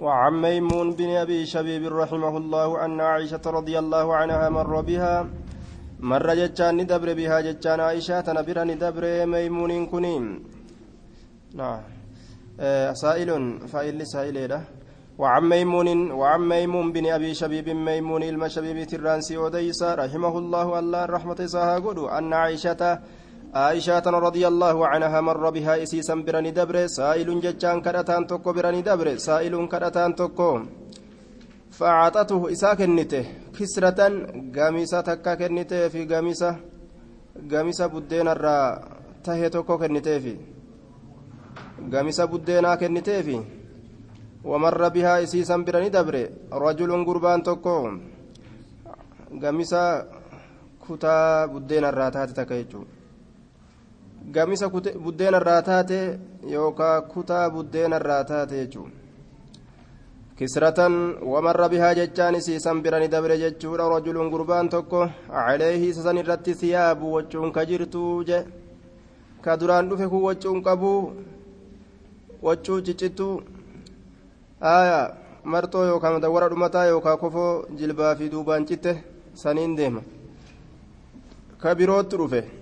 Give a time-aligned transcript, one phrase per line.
[0.00, 5.26] وعن ميمون بن أبي شبيب رحمه الله أن عائشة رضي الله عنها مر بها.
[6.00, 10.24] مر جتان ندبر بها جتان عائشة نبر ندبر ميمون كنيم
[11.54, 11.80] نعم.
[12.60, 13.30] آه سائل
[13.68, 14.60] فائل سائل
[15.18, 21.46] وعن ميمون وعن ميمون بن أبي شبيب ميمون المشبيب ترانسي وديسا رحمه الله الله رحمة
[21.46, 22.98] ساها أن عائشة
[23.54, 29.16] عائشة رضي الله عنها مر بها إسيسا برني دبر سائل ججان كرتان توكو برني دبر
[29.16, 30.50] سائل كرتان توكو
[31.70, 33.24] فأعطته إسا كنته
[33.58, 34.00] كسرة
[34.56, 36.50] قميصة تكا كنته في قميصة
[37.50, 38.58] قميصة بدين الرا
[39.24, 40.34] تهي توكو كنته في.
[41.92, 43.36] قميصة بدينا كنته في.
[44.44, 46.14] ومر بها إسيسا برني دبر
[46.52, 47.76] رجل قربان توكو
[49.42, 49.82] قميصة
[51.52, 52.80] بدين الرا تهي تكا
[54.28, 56.18] gamisa buddeena irraa taate
[56.54, 59.00] yookaan kutaa buddeena irraa taate jechuudha
[60.36, 60.94] kisratan
[61.32, 67.52] wamarra bihaa jechaan isiisan birani dabre jechuudha rajulun gurbaan tokko caleehi isa irratti siyaabu wachuun
[67.56, 68.38] ka jirtuu je
[69.44, 70.92] ka duraan dhufe kun wachuun qabu
[72.46, 73.34] wachuu ciccittuu
[74.74, 75.04] aayaa
[75.52, 78.92] marxoo yookaan madawwara dhumataa yookaan kofoo jilbaa fi duubaan citte
[79.42, 80.02] saniin deema
[81.62, 82.59] ka birootti dhufe.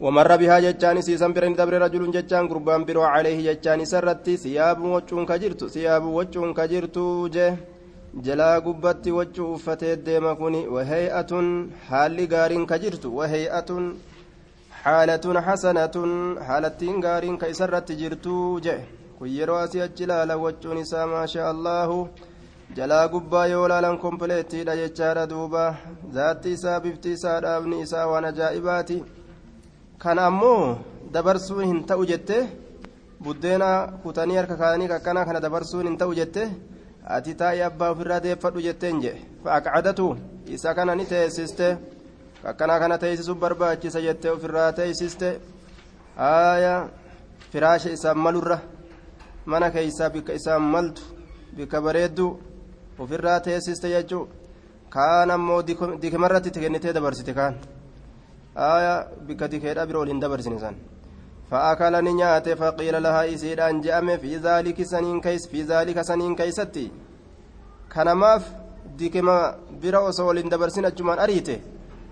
[0.00, 4.36] ومر بها جتان سيسان برين دبر رجل جتان قربان برو عليه جتان سرتي.
[4.36, 6.98] ثياب وچون كجرت ثياب وچون كجرت
[7.34, 7.56] جه.
[8.14, 10.68] جلا قبت وچو فتيت ديما كوني.
[10.68, 11.32] وهيئة
[11.88, 13.70] حال غارين كجرت وهيئة
[14.82, 15.96] حالة حسنة
[16.46, 18.26] حالة غارين كيسرت جرت
[18.64, 18.78] جه.
[19.18, 20.78] كيرو أسي أجلال وچون
[21.14, 22.08] ما شاء الله.
[22.76, 25.76] jalaa gubbaa yoo laalan kompleettiidha jechaadha duuba
[26.14, 28.24] zaatti isaa bifti isaa dhaabni isaa waan
[30.04, 30.76] kana ammoo
[31.12, 32.36] dabarsuun hin ta'u jette.
[33.24, 33.68] Buddeena
[34.02, 36.42] kutanii harka kaanii kakkana kana dabarsuun hin ta'u jette.
[37.16, 39.12] Ati taa'ee abbaa ofirraa deeffadhu jetteen je
[39.44, 40.06] fa'aqcadatu
[40.56, 41.68] isa kana ni teessiste.
[42.42, 45.28] Kakkana kana teessisuuf barbaachisa jettee ofirraa teessiste.
[46.16, 46.88] Haaya
[47.52, 48.58] firaasha isaan malurra.
[49.46, 51.02] Mana keeysaa bikka isaan maltu
[51.56, 52.26] bikka bareeddu
[52.98, 54.28] ofirraa teessiste jechuu.
[54.90, 55.62] Kaan ammoo
[56.02, 57.56] dikimarratti kennitee dabarsite kaan
[58.57, 60.75] آية بكتي كيدا برول هندبرسن سن
[61.51, 66.91] فأكل نيات فقيل لها إسيد أن جأم في ذلك سنين كيس في ذلك سنين كيستي
[67.93, 68.43] كنماف
[68.97, 69.37] ديكما
[69.81, 71.59] برا وصول هندبرسن أجمان أريته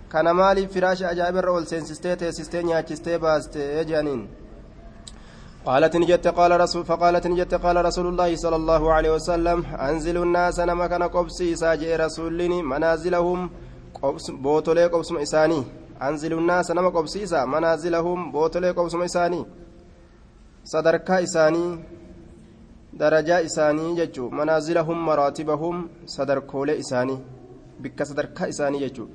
[0.09, 4.27] kana maaliif firaasha ajaa'ibirra ol seensistee teessistee nyaachistee baastee jaaniin
[5.67, 10.59] قالت نجت قال رسول فقالت نجت قال رسول الله صلى الله عليه وسلم أنزلوا الناس
[10.59, 13.49] نما كان قبسي ساجئ رسولني منازلهم
[14.01, 15.63] قبس بوتولي قبس إساني
[16.06, 19.44] anzilu naasa nama qobsiisa manaazilahum bootolee qobsuma isaanii
[20.72, 21.70] sadarkaa isaanii
[23.00, 25.76] darajaa isaanii jechuu manaazilahum maraatibahum
[26.14, 27.18] sadarkoolee isaanii
[27.82, 29.08] bikka sadarkaa isaanii jechuu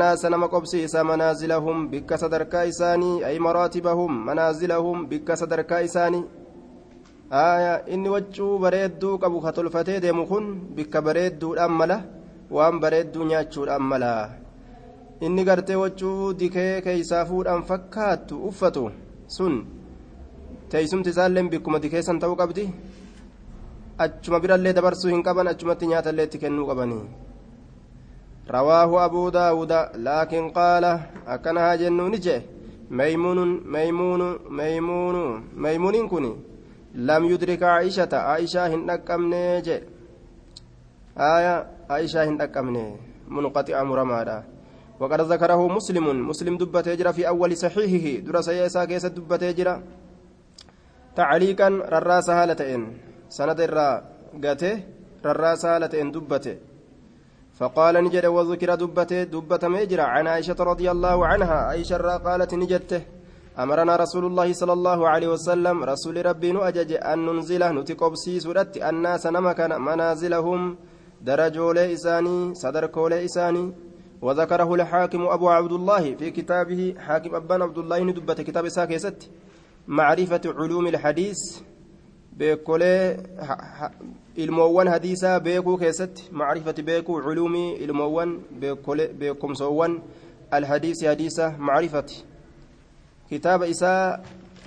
[0.00, 6.24] naasa nama qobsiisa manaazilahum bikka sadarkaa isaanii ay maraatibahum manaazilahum bikka sadarkaa isaanii
[7.30, 10.46] aya inni waccuu bareedduu qabu ka tolfatee deemu kun
[10.76, 11.96] bikka bareedduudhaan mala
[12.50, 14.43] waan bareedduu nyaachuudhaan mala
[15.27, 18.83] inni gartee wachuu dikee keeysaa fuudhaan fakkaattu uffatu
[19.37, 19.55] sun
[20.69, 22.69] teeysumti isaalleen bikkuma dikeessan ta'uu qabdi
[24.05, 27.03] achuma birallee dabarsuu hin qaban achumatti nyaatallee itti kennuu qabanii
[28.49, 32.41] رواه أبو داود لكن قال أكنها جنون جه
[32.91, 33.39] ميمون
[33.75, 35.15] ميمون ميمون
[35.55, 36.33] ميمون كني
[36.95, 39.81] لم يدرك عائشة عائشة هندك أمني جه
[41.17, 41.55] آية
[41.89, 42.85] عائشة هندك أمني
[43.27, 44.43] منقطع مرمادا
[45.00, 49.74] وقد ذكره مسلم مسلم دبت يجرى في أول صحيحه درس يسا كيس دبت يجرى
[51.16, 52.82] تعليقا رراس هالتين
[53.28, 53.88] سند الرا
[54.44, 54.74] قاته
[55.26, 56.56] رراس هالتين دبته.
[57.58, 63.02] فقال نجد وذكر دبته دبة ميجرى عن عائشة رضي الله عنها عائشة قالت نجدته
[63.58, 69.26] أمرنا رسول الله صلى الله عليه وسلم رسول ربي نؤجج أن ننزله نتقبسي سورة الناس
[69.26, 70.60] نمكن منازلهم
[71.22, 73.64] درجولي إساني صدركولي إساني
[74.24, 79.30] وذكره الحاكم أبو عبد الله في كتابه حاكم أبان عبد الله ندبت كتاب ساكيست
[79.88, 81.40] معرفة علوم الحديث
[82.32, 82.82] بكل
[84.36, 88.40] ilmoowwan hadiisaa beekuu keessatti macrifati beekuu culuumii ilmoowwan
[89.18, 90.02] beekumsoowwan
[90.50, 92.24] alhadiisi hadiisa macrifati
[93.28, 94.18] kitaaba isaa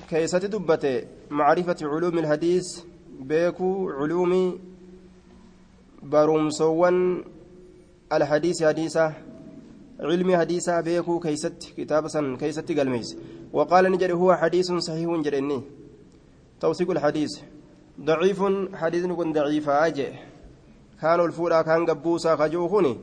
[0.09, 2.86] keessatti dubbate macrifati culuumi alhadiis
[3.31, 4.59] beekuu culuumii
[6.04, 7.24] barumsoowwan
[8.09, 9.27] alhadiisi hadiisa علمي حديثا
[10.82, 12.08] بيكو كيست كتاب
[12.38, 13.18] كيست قلميس
[13.54, 15.64] وقال نجري هو حديث صحيح جرني
[16.60, 17.40] توثيق الحديث.
[18.02, 20.08] ضعيف حديث كن ضعيف أجي.
[21.02, 22.98] كان الفولا كان قبوسا خجوخني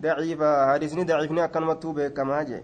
[0.00, 2.60] ضعيف حديثني ضعيفني أكن مكتوب كما أجي.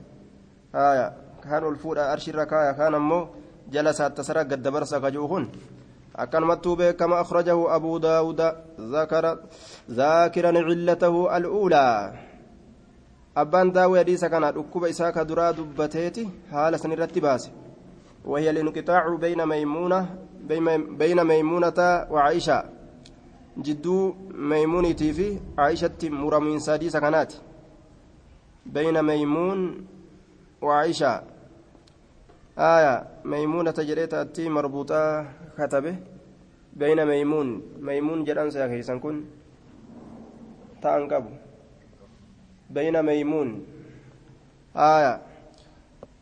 [0.75, 1.13] آية.
[1.45, 2.73] كان الفولا أرشي الركاية.
[2.73, 3.29] كان أمو
[3.73, 5.49] جلسات تسرق قد برسا خجوخن
[6.17, 8.41] أكن مكتوب كما أخرجه أبو داود
[8.81, 9.39] ذكر
[9.91, 12.13] ذاكرا علته الأولى.
[13.37, 17.51] أبان داوي حديث كان ركوب إساك درا دبتيتي حال سنرتي باسي
[18.25, 20.01] وهي الانقطاع بين ميمونة
[21.01, 21.79] بين ميمونة
[22.11, 22.65] وعائشة
[23.59, 27.33] جدو ميمونتي في عائشة مرمين سادي سكنات
[28.67, 29.87] بين ميمون
[30.63, 31.23] وعائشة
[32.59, 32.95] آية
[33.25, 35.27] ميمونة جريت أتي مربوطة
[35.59, 35.97] كتبه
[36.77, 39.25] بين ميمون ميمون جران سيكيسان كن
[40.83, 41.25] تأنقب
[42.75, 43.49] بين ميمون.
[44.77, 45.21] آية.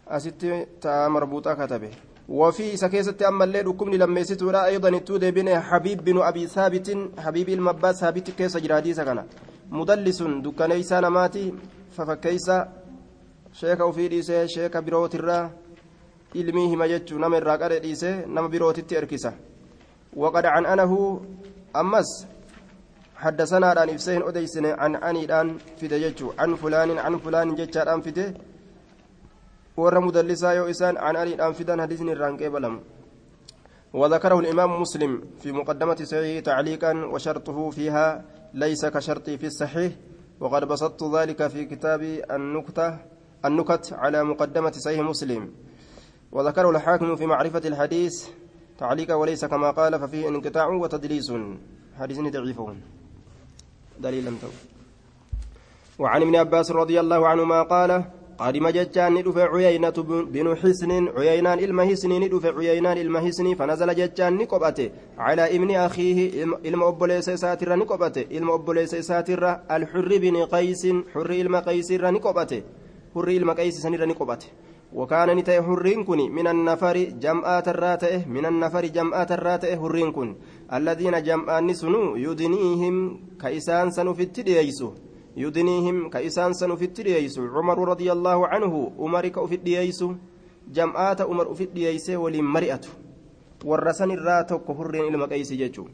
[0.09, 1.91] أستي تا مربوطة كتبه.
[2.29, 6.89] وفي سكيسة أما الليل وكمني لما يستورا أيضا التودي بن حبيب بن أبي ثابت
[7.19, 9.25] حبيب المباس ثابت كيس جرادي سكنا.
[9.71, 11.55] مدلس دكانيسا نماتي
[11.97, 12.81] ففكيسا
[13.53, 15.51] sheeka ofii dhiisee sheeka birootirraa
[16.35, 19.33] ilmii hima jechuu nama irraa qare dhiisee nama birootitti erkisa
[20.23, 20.99] waqad can'anahu
[21.81, 22.11] ammas
[23.25, 25.49] haddasanaadhaan ibsee hin odeysine can'aniidhaan
[25.81, 28.25] fide jechuu can fulaanin can fulaanin jechaadhaan fide
[29.77, 32.81] warra mudallisaa yoo isaan can'aniidhaan fidan hadisni irraan qeebalamu
[33.93, 38.25] وذكره الإمام مسلم في مقدمة صحيح تعليقا وشرطه فيها
[38.55, 39.93] ليس كشرطي في الصحيح.
[40.41, 42.99] وقد بسطت ذلك في كتاب النكتة
[43.45, 45.53] النكت على مقدمة صحيح مسلم.
[46.33, 48.29] وذكره الحاكم في معرفة الحديث.
[48.79, 51.33] تعليقا وليس كما قال ففيه انقطاع وتدليس.
[51.99, 52.61] حديث ضعيف.
[54.01, 54.33] دليلا
[55.99, 58.05] وعن ابن عباس رضي الله عنهما قال
[58.39, 59.97] قادم جتان ندف عيينة
[60.35, 67.31] بن حسن عيينان المهسن ندف عيينان المهسن فنزل جتان نقبته على ابن أخيه إلما أبوليس
[67.31, 72.63] ساتر نقبته إلما أبوليس ساتر الحر بن قيس حر إلما قيس نقبته
[73.15, 74.47] qaysi sanirra ni qobate
[74.93, 80.37] wakaana ni ta'e hurriin kun min annafari jam'aatarraa ta'e min annafari jam'aatarraa ta'e hurriin kun
[80.71, 82.97] alladiina jam'aanni sunu yudniihim
[83.39, 84.89] ka isaan san ufitti dhiyeeysu
[85.37, 90.15] yudniihim ka isaan san ufitti dhiyeeysu cumaru radia allaahu canhu umari ka ufit dhiyeeysu
[90.73, 92.91] jam'aata umar ufit dhiyeeysee waliin mari'atu
[93.65, 95.89] warra san irraa tokko hurriin ilma qaysi jechuu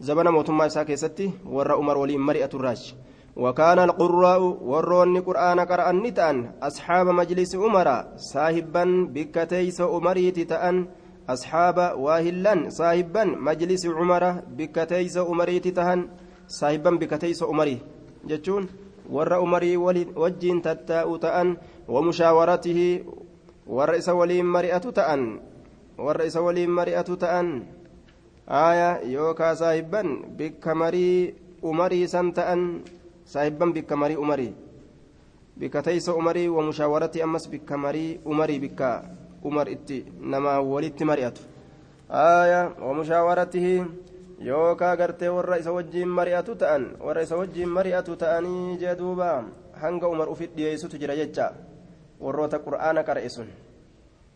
[0.00, 2.94] zabana mootummaa isaa keessatti warra umar waliin mari'atu irraachi
[3.38, 4.40] وكان القراء
[4.70, 7.88] ورون قرآن قرأن نتأن أصحاب مجلس عمر
[8.34, 8.84] صاحبا
[9.14, 10.76] بكتيس أمريت تأن
[11.28, 13.24] أصحاب واهلا صاحبا.
[13.24, 14.24] مجلس عمر
[14.56, 16.00] بكتيس أمريت تهن
[16.48, 17.78] صاحبا بكتيس أمري
[18.24, 18.68] جتون
[19.10, 19.76] ور أمري
[20.16, 21.56] وجين تتاء تأن.
[21.88, 22.80] ومشاورته
[23.66, 25.40] ورئيس ولي مرئة تأن.
[25.98, 27.62] ورئيس ولي مرئة تأن.
[28.48, 30.02] آية يوكا صاحبا
[30.38, 31.34] بكمري
[31.64, 32.80] أمري سنتأن
[33.28, 34.56] saahibban bikka marii umarii
[35.56, 37.44] bikka teeysa umarii wa mushaawaratti ammas
[39.42, 41.42] bikka marii bikka umar itti nama walitti mari'atu
[42.10, 43.84] aaya wa mushaawaratihi
[44.40, 48.96] yookaa gartee warra isa wajjiin mari'atu ta'an warra isa wajjiin mari'atu ta'anii jee
[49.80, 51.52] hanga umar ufit dhiyeessutu jira jecha
[52.20, 53.48] warroota qur'aana qara'e sun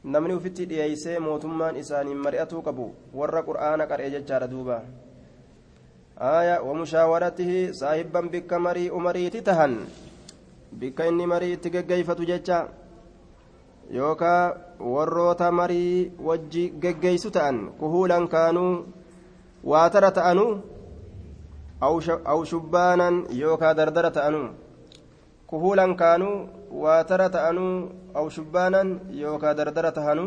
[0.04, 4.82] namni ufitti dhiyeeysee mootummaan isaaniin mari'atuu qabu warra qur'aana qara'e jechaadha duuba
[6.22, 9.74] آية ومشاورته صاحبا بك مري أمري تتهن
[10.72, 12.68] بك إني مري تججيفة ججا
[13.92, 14.36] يوكا
[14.80, 18.82] وروتا مري وجي ججيس تأن كهولا كانوا
[19.64, 20.46] واتر تأنو
[21.82, 22.00] أو
[22.32, 24.42] أو شبانا يوكا دردرة تأنو
[25.50, 26.46] كهولا كانوا
[26.82, 27.66] واتر تأنو
[28.16, 30.26] أو شبانا يوكا دردرة تهنو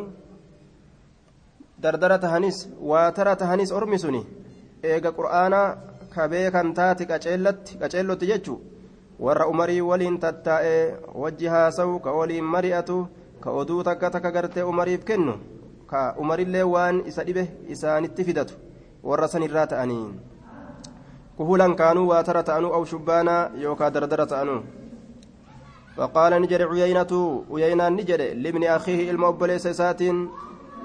[1.84, 4.24] دردرة تهنيس واتر تهنيس أرمسني
[4.86, 5.68] eega qur'aanaa
[6.14, 8.56] ka beekan taate qaceellotti jechu
[9.26, 10.84] warra umarii waliin tattaa'ee
[11.24, 12.98] wajji haasawu ka waliin mari'atu
[13.46, 15.34] ka oduu takka takka gartee umariif kennu
[15.86, 18.58] ka umarillee waan isa dhibe isaanitti fidatu
[19.04, 20.08] warra sanirraa ta'anii
[21.38, 24.64] kuhulan kaanuu waatara ta'anuu aw shubbaanaa yookaa dardara ta'anuu
[25.96, 30.30] فقال نجر عيينة عيينة نجر لابن أخيه المؤبليس ساتين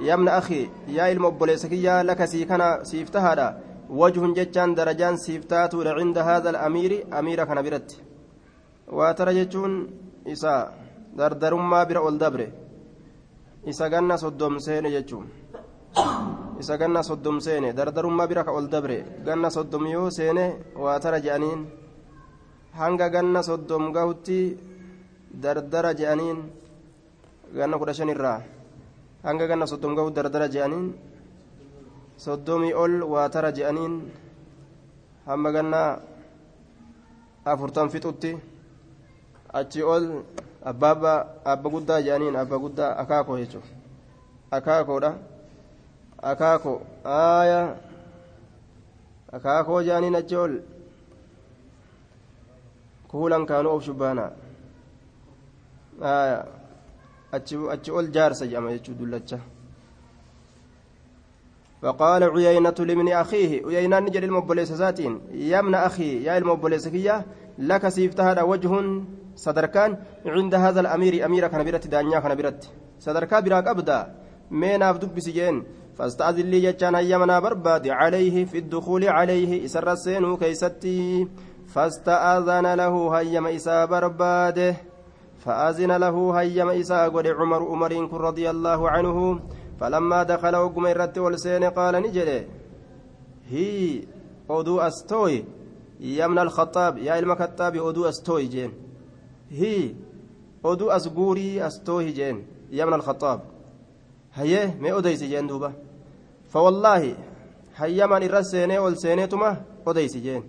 [0.00, 6.50] يا ابن أخي يا المؤبليس يا لك سيكنا سيفتها وجه جتان درجان سيفتات عند هذا
[6.50, 7.90] الأمير أمير كان برت
[8.88, 9.32] وترى
[11.18, 12.40] دردرما بر الدبر
[13.70, 15.26] إسا جنة صدوم سين جتون
[16.60, 18.90] إسا جنة صدوم سين دردرما بر الدبر
[19.26, 20.38] جنة صدوم يو سين
[20.82, 21.60] وترى جانين
[22.78, 24.54] hanga ganna soddom gahutti
[25.42, 26.38] dardara je'aniin
[27.54, 28.40] ganna kudha shanirraa
[29.26, 30.94] hanga ganna soddom gahu dardara je'aniin
[32.16, 33.94] soddomii ol waa tara je'aniin
[35.26, 35.90] hamma gannaa
[37.44, 38.32] afurtan fixutti
[39.58, 40.04] achi ol
[40.64, 41.12] abbaabba
[41.44, 43.68] abba guddaa je'aniin abba guddaa akaakoo jechuudha
[44.50, 45.10] akaakoodha
[46.22, 47.76] akaakoo aaya
[49.32, 50.54] akaakoo je'aniin achi ol
[53.10, 54.24] kuulan kaanuu of shubbaana
[56.02, 56.38] aaya
[57.72, 59.38] achi ol jaarsa jedhama jechuu dullacha
[61.82, 65.20] فقال عيينة لمن أخيه عيينة نجد المبوليس ساتين
[65.52, 67.24] ابن أخي يا المبوليس كيا
[67.58, 68.72] لك سيفتها وجه
[69.36, 69.96] صدركان
[70.26, 72.70] عند هذا الأمير أمير كان دانيا كان برت
[73.00, 74.14] صدركا براك أبدا.
[74.50, 75.64] مين أبدب بسجين
[75.96, 77.88] فاستأذن لي جتان أيامنا برباد.
[77.88, 81.28] عليه في الدخول عليه إسر السين كيستي.
[81.74, 84.76] فاستأذن له هيم إسا برباده.
[85.38, 89.40] فأذن له هيم إسا قد عمر عمر رضي الله عنه.
[89.80, 92.46] فلما دخل وقم الرت والسين قال نجري.
[93.50, 94.00] هي
[94.50, 95.44] أدو أستوي.
[96.00, 98.72] يا من الخطاب يا الخطاب أدو أستوي جين.
[99.50, 99.94] هي
[100.64, 102.46] أدو أسقوري أستوي جين.
[102.70, 103.40] يا من الخطاب.
[104.34, 105.72] هيه ما أديس جين دوبا.
[106.52, 107.14] فوالله
[107.76, 109.56] هيا من الرسيني والسينيتما
[109.86, 110.42] أديس جين.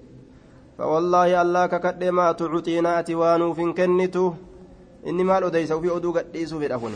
[0.78, 4.34] فوالله الله ككد ما تعطينا أتوانو فين كنتو.
[5.04, 6.94] maal odeysa ufii oduu gadhiisuu fedha kun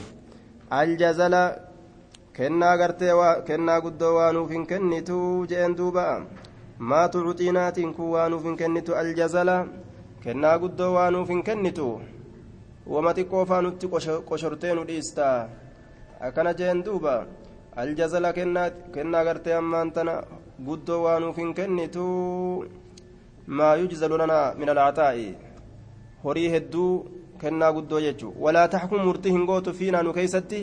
[0.70, 1.58] aljazala
[2.38, 3.14] kennaa gartee
[3.48, 5.18] kennaa guddoo waanuuf hin kennitu
[5.50, 6.06] jeen duuba
[6.90, 9.56] maa tucuxiinaatiin kun waanuuf hin kennitu aljazala
[10.24, 11.88] kennaa guddoo waanuuf hin kennitu
[12.94, 13.88] wama xiqqoo faanutti
[14.30, 15.32] qoshortee nu dhiista
[16.30, 17.16] akkana jeen duuba
[17.84, 18.34] aljazala
[18.94, 20.16] kennaa gartee ammaan tana
[20.68, 22.06] guddoo waanuuf hin kennitu
[23.48, 25.28] maa yujzalu lanaa min alcataa'i
[26.24, 26.94] horii hedduu
[27.42, 30.62] kennaa guddoo jechuun walaa taxkum murtii hin gootu fiinaa nu keeysatti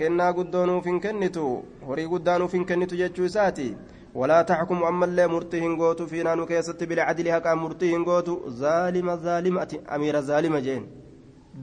[0.00, 1.44] kennaa guddoo nuuf hin kennitu
[1.88, 3.68] horii guddaa nuuf hin kennitu jechuu isaati
[4.14, 9.16] walaa taxkum ammallee murtii hin gootu fiinaa nu keessatti bilcadli haqaan murtii hin gootu zaalima
[9.24, 10.84] zaalimati amiira zaalima jeen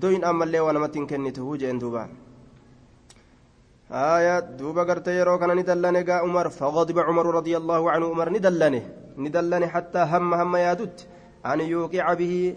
[0.01, 2.09] doyin ammallee waa namatti hin kennitu jeen duuba
[3.91, 8.81] آية دوبا قرت يرو كان ندلني قا عمر فغضب عمر رضي الله عنه عمر ندلني
[9.17, 11.07] ندلني حتى هم هم يادت
[11.45, 12.55] أن يوقع به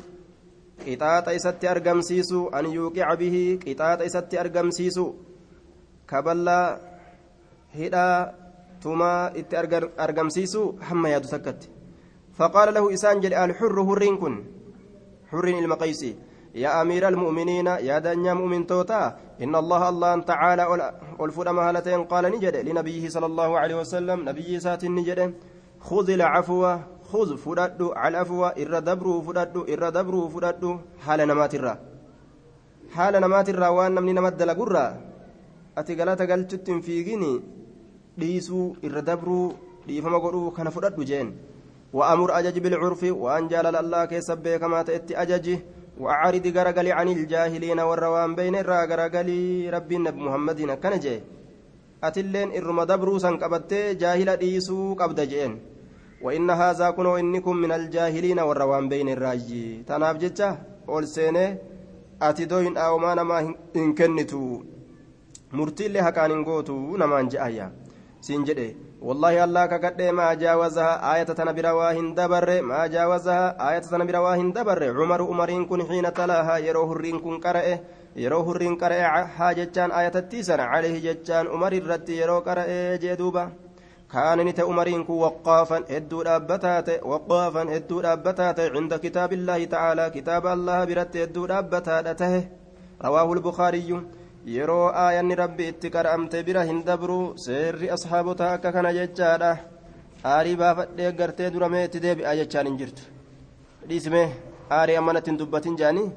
[1.64, 5.14] أرقم سيسو أن يوقع به قطاط إسات أرقم سيسو
[6.08, 6.80] كبلا
[7.74, 8.34] هدا
[8.82, 9.02] ثم
[9.40, 9.54] إت
[10.04, 11.60] أرقم سيسو هم يادو سكت
[12.38, 14.44] فقال له إسان جل الحر هرين كن
[15.30, 16.16] حرين المقيسي
[16.54, 22.56] يا أمير المؤمنين يا دنيا مؤمن توتا إن الله الله تعالى ألفد مهالتين قال نجد
[22.56, 25.34] لنبيه صلى الله عليه وسلم نبي سات نجد
[25.80, 26.62] خذ العفو
[27.09, 30.63] خذ فدد على العفو إر دبرو فدد إر دبرو فدد
[31.05, 31.73] حال نمات الرا
[32.95, 34.85] حال نمات الرا وأن من نمت دلقرا
[35.77, 37.33] أتقلت قلت فيقني
[38.19, 39.55] dhiisuu irra dabruu
[39.88, 41.29] dhiifama godhuu kana fudhadhu jeen
[41.93, 45.59] وأمر أجج بالعرف وأن جال الله كيسب كما تأتي أججه
[45.99, 51.17] وأعرض غرغلي عن الجاهلين والروان بين الرا غرغلي ربي النبي محمد كان جي
[52.03, 55.51] أتلين إرم دبرو سنقبت جاهل ديسو قبد جين
[56.24, 61.58] وإن هذا كنوا إنكم من الجاهلين والروان بين الراجي تناف جتة أول سنة
[62.22, 64.62] أتدوين أو ما نما إن كنتو
[65.52, 67.66] مرتي لها كان نقوتو نمان جايا
[68.26, 68.68] سنجده
[69.06, 74.80] والله الله كقد ما جاوزها آية تنبر واهن دبر ما جاوزها آية تنبر واهن دبر
[74.98, 77.78] عمر عمرين كن حين تلاها يروه الرين كن قرأ
[78.16, 79.02] يروه الرين قرأ
[79.36, 83.44] حاجتان آية التيسن عليه جتان عمر الرت يرو قرأ جدوبا
[84.12, 90.46] كان نت عمرين كن وقافا هدو دابتات وقافا هدو دابتات عند كتاب الله تعالى كتاب
[90.46, 92.23] الله برت هدو دابتات
[93.04, 94.00] رواه البخاري
[94.44, 99.50] itti qara'amte bira hin dabru seerri asxaabotaa akka kana jechaadha
[100.32, 103.02] aarii baafadhee gartee duramee itti deebi'a jechaan hin jirtu
[103.88, 104.23] dhiisime
[104.78, 106.12] aarii ammanatti hin dubbatin jaanii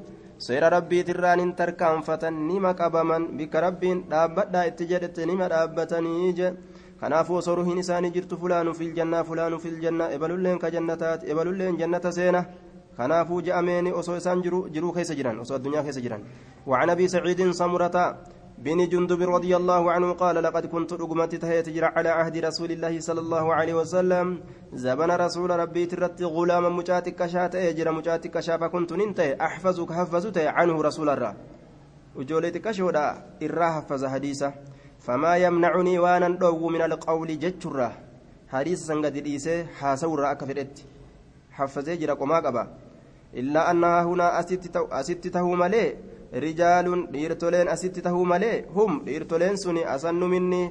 [0.48, 6.52] seera rabbiitirraan hin tarkaanfatan nima qabaman bikka rabbiin dhaabbadhaa itti jedhette nima dhaabbatanii je
[7.00, 12.46] kanaafuu osoo ruhiin isaanii jirtu fulaanu filjannaa fulaanu filjannaa ebalulleen ka jannataati ebalulleen jannata seena
[12.98, 16.24] kanaafuu je'ameeni osoo isaan jiruu keessa jiran osoo addunyaa keessa jiran
[16.68, 17.98] وعن ابي سعيد سمرة
[18.58, 23.00] بن جندب رضي الله عنه قال لقد كنت رقمت تهيت جرى على عهد رسول الله
[23.00, 24.28] صلى الله عليه وسلم
[24.74, 30.76] زبن رسول ربي ترت غلاما مجاتك شات اجر مجاتك شاف كنت ننتهي احفظك حفظت عنه
[30.82, 31.34] رسول الله
[32.16, 33.06] وجولتك شودا
[33.44, 34.50] إرا حفظ حديثه
[35.08, 37.92] فما يمنعني وأنا دو من القول جتشره
[38.54, 40.76] حديث سنغد ديسه حاسور اكفرت
[41.58, 42.64] حفظ جرى قما قبا
[43.40, 44.28] إلا أنها هنا
[45.00, 45.86] أست تهو ملي
[46.34, 50.62] rijaalun dhiirtoleen asitti tahuu malee hum dhiirtoleen suni asannu minni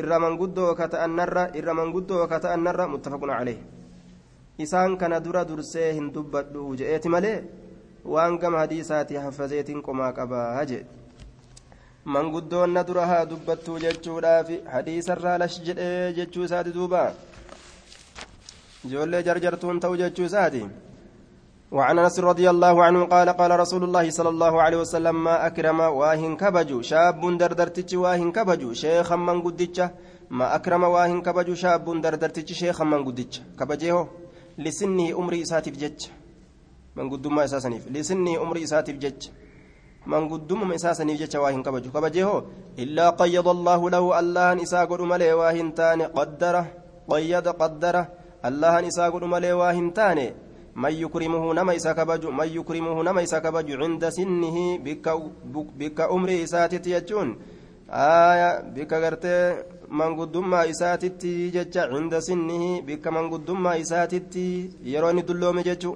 [0.00, 3.58] irra manguddoo ka ta'annarra irra manguddoo ka ta'annarra muttafaqun calee
[4.58, 7.44] isaan kana dura dursee hin dubbadhu je'eeti malee
[8.14, 10.86] waan gama hadiisaati hafazeetiin qomaa qabaa jee
[12.04, 17.12] manguddoon na dura haa dubbattuu jechuudhaaf hadiisarraa lash jedhee jechuu isaati duuba.
[18.84, 20.28] Ijoollee jarjartuun ta'u jechuu
[21.72, 25.80] وعن انس رضي الله عنه قال قال رسول الله صلى الله عليه وسلم ما اكرم
[25.80, 29.78] واهن كبجو شاب دردرتج واهن كبجو شيخا من قدتش
[30.30, 33.98] ما اكرم واهن كبجو شاب دردرتج شيخا من قدتش كبجيه
[34.64, 36.00] لسنه امري اساتف جج
[36.96, 39.20] من قدما اساسنيف لسنه امري اساتف جج
[40.06, 42.30] من قدما اساسنيف جج واهن كبجو كبجيه
[42.78, 46.64] الا قيض الله له الله نساء قد ملي واهن تاني قدره
[47.10, 48.04] قيد قدره
[48.48, 50.28] الله نساء قد ملي واهن تاني
[50.76, 55.06] من يكرمه نما إسا كبج من يكرمه نما إسا كبج عند سنه بك
[55.80, 57.28] بك أمري إساتت يجون
[57.90, 59.36] آية بك غرتي
[59.98, 61.22] من قدما إساتت
[61.54, 64.34] جج عند سنه بك من قدما إساتت
[64.92, 65.92] يروني دلوم ججو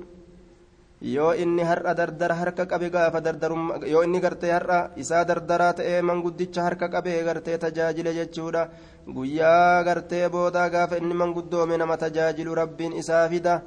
[1.00, 6.00] yoo inni har'a dardara harka qabe gaafa dardarumma yoo inni gartee har'a isaa dardaraa ta'ee
[6.02, 8.68] manguddicha harka qabee gartee tajaajile jechuudha.
[9.06, 13.62] Guyyaa gartee boodaa gaafa inni manguddoome nama tajaajilu rabbiin isaa fida.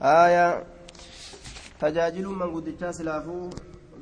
[0.00, 0.62] Aya
[1.80, 3.50] tajaajiluun manguddichaa silaafuu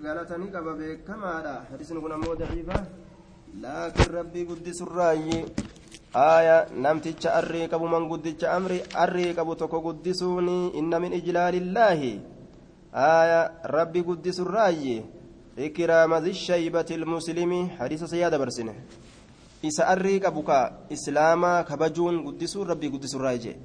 [0.02, 1.54] galatanii qaba beekamaadha.
[1.72, 2.84] Hadisni kun ammoo daciifa.
[3.62, 5.44] Laakiin rabbii guddisurraayi
[6.14, 10.76] aya namticha arrii qabu manguddicha amri arrii qabu tokko guddisuuni.
[10.78, 12.20] Inna min ijlaalillaahi
[12.92, 15.02] aya rabbi guddisurraayi
[15.57, 18.75] ikraama dishaybati ilmuslimi hadiisa sayyaa dabarsine
[19.62, 23.57] isa arrii qabu ka islaamaa kabajuun guddisuun rabbii guddisurraayi jee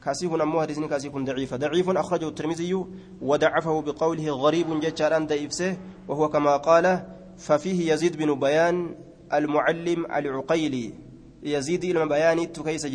[0.00, 1.54] كاسيه نمو حديثني كاسيه ضعيف.
[1.54, 2.84] ضعيف أخرجه الترمذي
[3.22, 5.76] وضعفه بقوله غريب جتار عند إفسه
[6.08, 7.04] وهو كما قال
[7.38, 8.94] ففيه يزيد بن بيان
[9.32, 10.94] المعلم العقيلي.
[11.42, 12.86] يزيد إلى بيان تكيس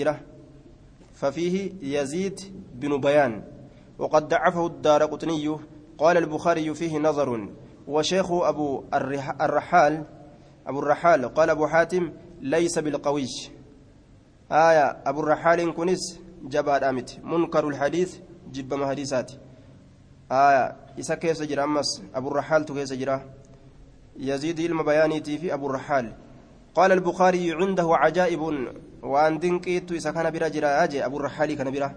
[1.13, 2.39] ففيه يزيد
[2.73, 3.54] بن بيان.
[3.99, 5.59] وقد ضعفه الدار قطني.
[5.97, 7.49] قال البخاري فيه نظر.
[7.87, 10.03] وشيخ أبو الرحال
[10.67, 13.27] أبو الرحال قال أبو حاتم ليس بالقوي
[14.51, 19.39] آية أبو الرحال كنس jabaadha miti munkaru lhadiis jibbama hadiisaati
[20.29, 23.21] aya isa keessa jira ammas aburraxaaltu keessa jira
[24.17, 26.13] yaziidi ilma bayaaniitii fi aburraxaal
[26.75, 28.41] قال البخاري عنده عجائب.
[29.03, 30.47] وأن دنقيت إذا كان برا
[30.83, 31.95] أجي أبو الرحالي كان برا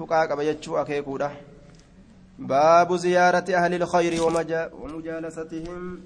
[0.00, 1.30] تقاك بيجو أكيكودا
[2.38, 4.12] باب زيارة أهل الخير
[4.82, 6.00] ومجالستهم